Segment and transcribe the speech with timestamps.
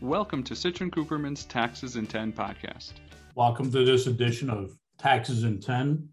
[0.00, 2.92] Welcome to Citrin Cooperman's Taxes in 10 podcast.
[3.34, 6.08] Welcome to this edition of Taxes in 10.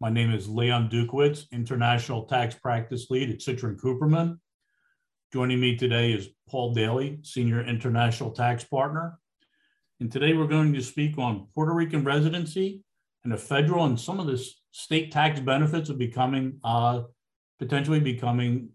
[0.00, 4.38] My name is Leon Dukowitz, International Tax Practice Lead at Citrin Cooperman.
[5.34, 9.18] Joining me today is Paul Daly, Senior International Tax Partner.
[10.00, 12.80] And today we're going to speak on Puerto Rican residency
[13.24, 17.02] and the federal and some of the state tax benefits of becoming, uh,
[17.58, 18.70] potentially becoming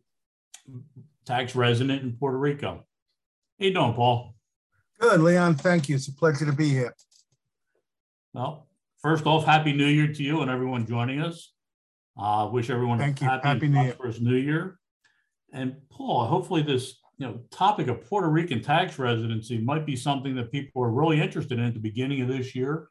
[1.25, 2.85] tax resident in Puerto Rico.
[3.59, 4.34] How you doing, Paul?
[4.99, 5.55] Good, Leon.
[5.55, 5.95] Thank you.
[5.95, 6.93] It's a pleasure to be here.
[8.33, 8.67] Well,
[9.01, 11.53] first off, Happy New Year to you and everyone joining us.
[12.17, 13.27] Uh, wish everyone Thank you.
[13.27, 13.93] happy, Happy New Year.
[13.93, 14.79] prosperous New Year.
[15.53, 20.35] And Paul, hopefully this you know topic of Puerto Rican tax residency might be something
[20.35, 22.89] that people are really interested in at the beginning of this year,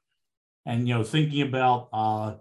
[0.67, 2.35] and you know thinking about uh,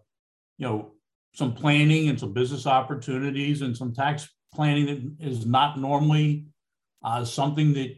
[0.58, 0.92] you know
[1.34, 6.46] some planning and some business opportunities and some tax planning that is not normally
[7.04, 7.96] uh, something that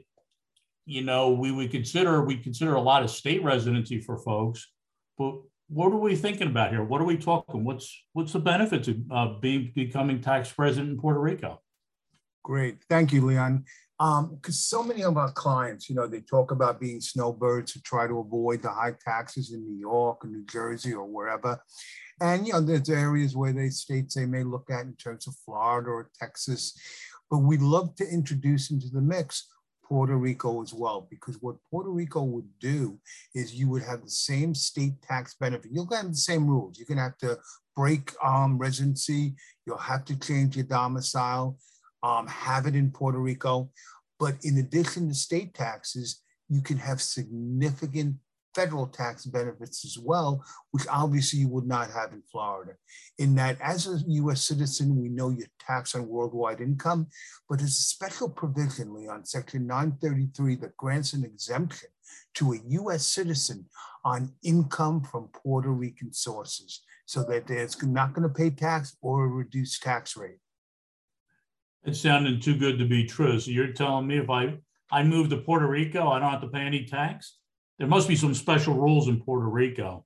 [0.86, 4.72] you know we would consider we consider a lot of state residency for folks
[5.18, 5.36] but
[5.68, 8.98] what are we thinking about here what are we talking what's what's the benefits of
[9.12, 11.60] uh, being becoming tax resident in puerto rico
[12.46, 12.78] Great.
[12.92, 13.66] Thank you, Leon.
[13.98, 18.06] Because so many of our clients, you know, they talk about being snowbirds to try
[18.06, 21.60] to avoid the high taxes in New York or New Jersey or wherever.
[22.22, 25.34] And, you know, there's areas where they states they may look at in terms of
[25.44, 26.80] Florida or Texas.
[27.32, 29.48] But we'd love to introduce into the mix
[29.88, 33.00] Puerto Rico as well, because what Puerto Rico would do
[33.34, 35.72] is you would have the same state tax benefit.
[35.72, 36.78] You'll have the same rules.
[36.78, 37.38] You're going to have to
[37.76, 39.36] break um, residency.
[39.66, 41.58] You'll have to change your domicile
[42.06, 43.72] um, have it in Puerto Rico.
[44.20, 48.16] But in addition to state taxes, you can have significant
[48.56, 52.72] federal tax benefits as well, which obviously you would not have in Florida.
[53.20, 57.08] In that, as a US citizen, we know you're taxed on worldwide income,
[57.50, 61.90] but there's a special provision, Leon, Section 933, that grants an exemption
[62.36, 63.66] to a US citizen
[64.06, 69.26] on income from Puerto Rican sources so that there's not going to pay tax or
[69.26, 70.40] a reduced tax rate.
[71.84, 74.58] it's sounding too good to be true so you're telling me if i
[74.92, 77.38] i move to puerto rico i don't have to pay any tax
[77.80, 80.06] there must be some special rules in puerto rico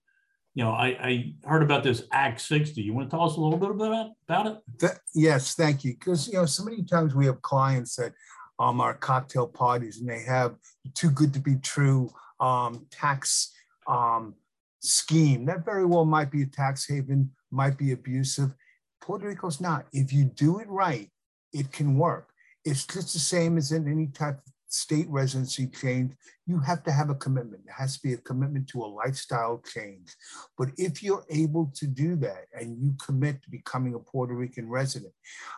[0.55, 3.39] you know i i heard about this act 60 you want to tell us a
[3.39, 5.93] little bit about about it Th- yes, thank you.
[5.93, 8.13] Because you know, so many times we have clients that
[8.59, 10.55] um, are cocktail parties and they have
[10.93, 12.09] too good to be true
[12.39, 13.53] um, tax
[13.87, 14.35] um,
[14.79, 15.45] scheme.
[15.45, 18.53] That very well might be a tax haven, might be abusive.
[19.01, 19.85] Puerto Rico's not.
[19.91, 21.09] If you do it right,
[21.53, 22.29] it can work.
[22.65, 26.13] It's just the same as in any type of state residency change.
[26.45, 27.63] You have to have a commitment.
[27.65, 30.15] It has to be a commitment to a lifestyle change.
[30.57, 34.69] But if you're able to do that and you commit to becoming a Puerto Rican
[34.69, 35.13] resident,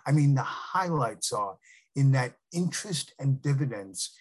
[0.07, 1.57] I mean, the highlights are
[1.95, 4.11] in that interest and dividends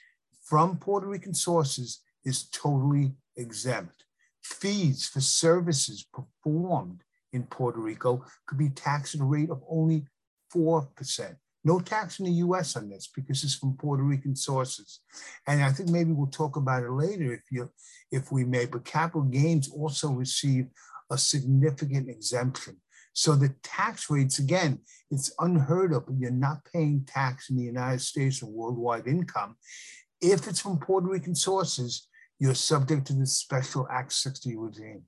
[0.44, 4.04] from Puerto Rican sources is totally exempt.
[4.42, 7.02] Fees for services performed
[7.32, 10.06] in Puerto Rico could be taxed at a rate of only
[10.52, 11.36] 4%.
[11.64, 15.00] No tax in the US on this because it's from Puerto Rican sources.
[15.46, 17.70] And I think maybe we'll talk about it later if you
[18.10, 20.66] if we may, but capital gains also receive
[21.10, 22.76] a significant exemption.
[23.12, 26.04] So the tax rates, again, it's unheard of.
[26.16, 29.56] You're not paying tax in the United States or worldwide income.
[30.20, 35.02] If it's from Puerto Rican sources, you're subject to the special Act 60 regime.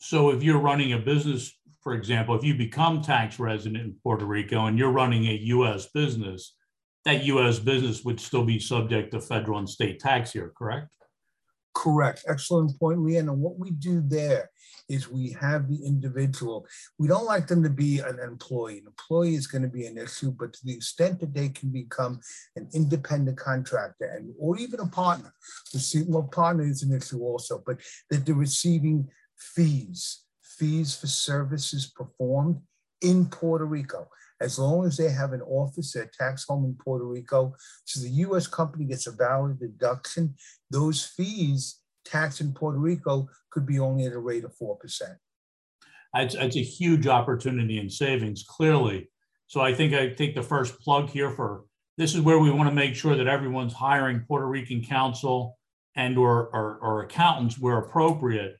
[0.00, 1.52] So if you're running a business,
[1.82, 5.86] for example, if you become tax resident in Puerto Rico and you're running a US
[5.92, 6.56] business,
[7.04, 10.88] that US business would still be subject to federal and state tax here, correct?
[11.74, 12.24] Correct.
[12.26, 13.30] Excellent point, Leanne.
[13.30, 14.50] And what we do there
[14.88, 16.66] is we have the individual.
[16.98, 18.78] We don't like them to be an employee.
[18.78, 21.70] An employee is going to be an issue, but to the extent that they can
[21.70, 22.20] become
[22.56, 25.32] an independent contractor and or even a partner,
[25.72, 27.78] the well, partner is an issue also, but
[28.08, 29.06] that they're receiving
[29.40, 32.60] fees, fees for services performed
[33.00, 34.08] in Puerto Rico.
[34.40, 38.08] As long as they have an office, their tax home in Puerto Rico, so the
[38.08, 38.46] U.S.
[38.46, 40.34] company gets a valid deduction,
[40.70, 44.76] those fees taxed in Puerto Rico could be only at a rate of 4%.
[46.16, 49.10] It's, a huge opportunity in savings, clearly.
[49.46, 51.64] So I think I take the first plug here for
[51.96, 55.58] this is where we want to make sure that everyone's hiring Puerto Rican counsel
[55.96, 58.56] and or, or, or accountants where appropriate,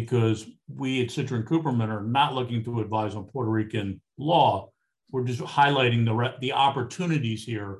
[0.00, 4.70] because we at Citrin Cooperman are not looking to advise on Puerto Rican law.
[5.12, 7.78] We're just highlighting the the opportunities here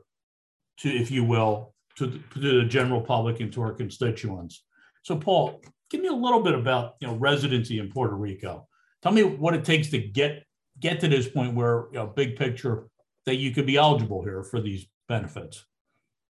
[0.78, 4.64] to, if you will, to, the- to the general public and to our constituents.
[5.02, 8.68] So, Paul, give me a little bit about you know residency in Puerto Rico.
[9.02, 10.44] Tell me what it takes to get
[10.78, 12.86] get to this point where you know, big picture
[13.26, 15.64] that you could be eligible here for these benefits.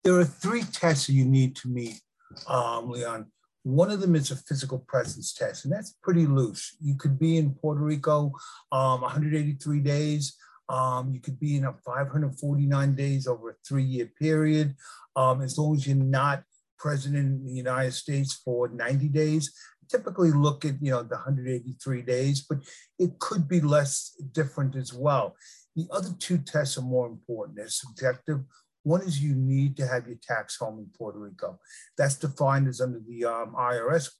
[0.04, 2.00] There are three tests you need to meet
[2.46, 3.30] um, Leon.
[3.62, 6.76] One of them is a physical presence test, and that's pretty loose.
[6.80, 8.32] You could be in Puerto Rico
[8.72, 10.36] um, 183 days.
[10.68, 14.74] Um, you could be in a 549 days over a three-year period,
[15.16, 16.44] um, as long as you're not
[16.78, 19.52] present in the United States for 90 days.
[19.88, 22.58] Typically look at you know the 183 days, but
[22.98, 25.34] it could be less different as well.
[25.76, 27.56] The other two tests are more important.
[27.56, 28.40] They're subjective.
[28.82, 31.58] One is you need to have your tax home in Puerto Rico.
[31.98, 34.10] That's defined as under the um, IRS,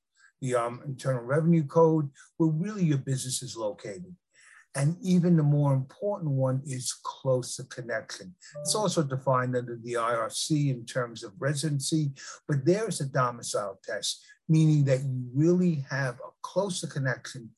[0.41, 4.15] the um, Internal Revenue Code, where really your business is located.
[4.77, 8.35] And even the more important one is closer connection.
[8.61, 12.13] It's also defined under the IRC in terms of residency,
[12.47, 17.51] but there's a domicile test, meaning that you really have a closer connection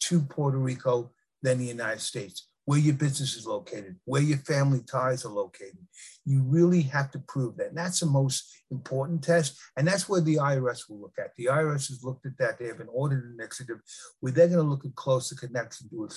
[0.00, 1.10] to Puerto Rico
[1.42, 5.78] than the United States where your business is located, where your family ties are located.
[6.26, 7.68] You really have to prove that.
[7.68, 9.58] And that's the most important test.
[9.78, 11.34] And that's where the IRS will look at.
[11.38, 12.58] The IRS has looked at that.
[12.58, 13.78] They have an audit initiative
[14.20, 16.10] where they're going to look at closer connection to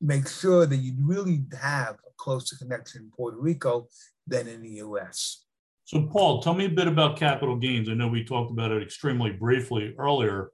[0.00, 3.88] make sure that you really have a closer connection in Puerto Rico
[4.24, 5.46] than in the US.
[5.82, 7.88] So, Paul, tell me a bit about capital gains.
[7.88, 10.52] I know we talked about it extremely briefly earlier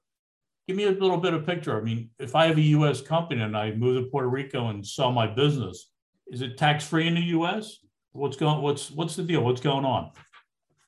[0.67, 1.79] give me a little bit of picture.
[1.79, 3.01] I mean, if I have a U.S.
[3.01, 5.91] company and I move to Puerto Rico and sell my business,
[6.27, 7.79] is it tax free in the U.S.?
[8.13, 8.63] What's going?
[8.63, 9.43] What's what's the deal?
[9.43, 10.13] What's going on?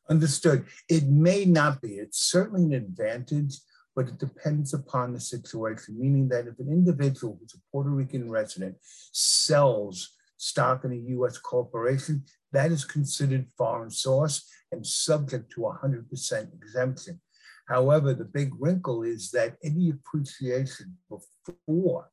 [0.08, 0.67] Understood.
[0.88, 1.94] It may not be.
[1.94, 3.56] It's certainly an advantage,
[3.94, 5.99] but it depends upon the situation.
[5.99, 11.38] Meaning that if an individual who's a Puerto Rican resident sells stock in a U.S.
[11.38, 17.20] corporation, that is considered foreign source and subject to 100% exemption.
[17.66, 22.10] However, the big wrinkle is that any appreciation before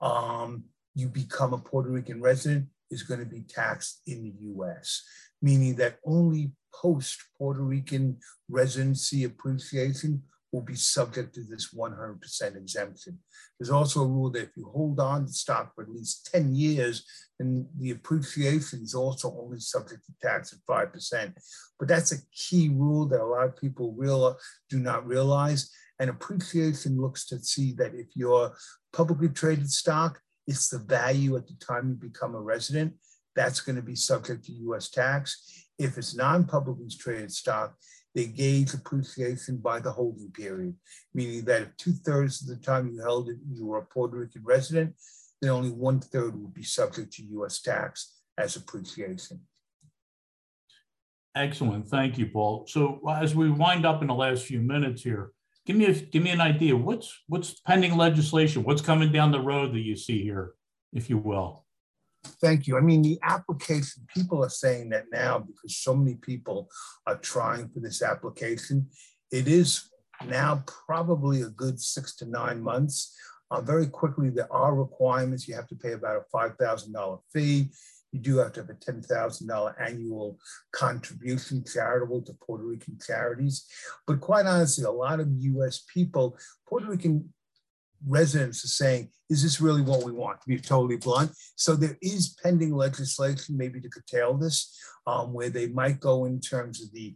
[0.00, 0.64] um,
[0.94, 5.02] you become a Puerto Rican resident is going to be taxed in the US,
[5.42, 8.18] meaning that only post Puerto Rican
[8.48, 10.22] residency appreciation
[10.54, 13.18] will be subject to this 100% exemption.
[13.58, 16.54] There's also a rule that if you hold on to stock for at least 10
[16.54, 17.04] years,
[17.40, 21.32] then the appreciation is also only subject to tax at 5%.
[21.78, 24.38] But that's a key rule that a lot of people real,
[24.70, 25.70] do not realize.
[25.98, 28.54] And appreciation looks to see that if you're
[28.92, 32.94] publicly traded stock, it's the value at the time you become a resident.
[33.34, 35.66] That's going to be subject to US tax.
[35.80, 37.74] If it's non publicly traded stock,
[38.14, 40.74] they gauge appreciation by the holding period,
[41.12, 44.16] meaning that if two thirds of the time you held it, you were a Puerto
[44.16, 44.94] Rican resident,
[45.40, 49.40] then only one third would be subject to US tax as appreciation.
[51.36, 51.88] Excellent.
[51.88, 52.66] Thank you, Paul.
[52.68, 55.32] So as we wind up in the last few minutes here,
[55.66, 56.76] give me a, give me an idea.
[56.76, 58.62] What's what's pending legislation?
[58.62, 60.52] What's coming down the road that you see here,
[60.92, 61.63] if you will?
[62.24, 62.76] Thank you.
[62.76, 66.68] I mean, the application, people are saying that now because so many people
[67.06, 68.88] are trying for this application.
[69.30, 69.90] It is
[70.26, 73.16] now probably a good six to nine months.
[73.50, 75.46] Uh, very quickly, there are requirements.
[75.46, 77.70] You have to pay about a $5,000 fee.
[78.12, 80.38] You do have to have a $10,000 annual
[80.72, 83.66] contribution charitable to Puerto Rican charities.
[84.06, 86.38] But quite honestly, a lot of US people,
[86.68, 87.32] Puerto Rican
[88.06, 91.32] residents are saying, is this really what we want, to be totally blunt?
[91.56, 96.40] So there is pending legislation maybe to curtail this, um, where they might go in
[96.40, 97.14] terms of the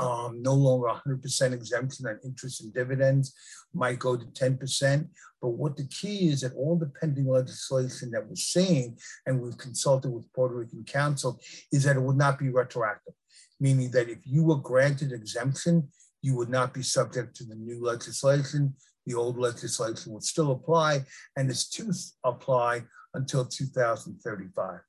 [0.00, 3.34] um, no longer 100% exemption on interest and dividends,
[3.74, 5.06] might go to 10%.
[5.42, 8.96] But what the key is that all the pending legislation that we're seeing,
[9.26, 11.38] and we've consulted with Puerto Rican counsel,
[11.70, 13.14] is that it would not be retroactive,
[13.60, 15.88] meaning that if you were granted exemption,
[16.22, 18.74] you would not be subject to the new legislation
[19.10, 21.04] the old legislation would still apply
[21.36, 21.92] and is to
[22.24, 22.82] apply
[23.14, 24.80] until 2035.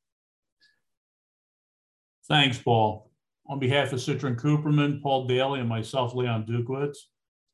[2.27, 3.11] Thanks, Paul.
[3.47, 6.97] On behalf of Citrin Cooperman, Paul Daly, and myself, Leon Dukowitz,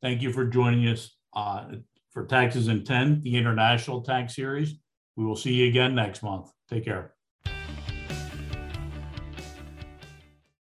[0.01, 1.65] thank you for joining us uh,
[2.11, 4.75] for Taxes in 10, the International Tax Series.
[5.15, 6.51] We will see you again next month.
[6.69, 7.16] Take care.